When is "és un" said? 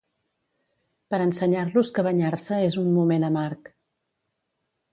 2.71-2.89